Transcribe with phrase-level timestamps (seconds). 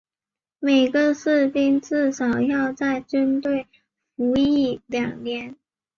[0.57, 3.67] 每个士兵至少要在军队
[4.15, 5.55] 服役两年。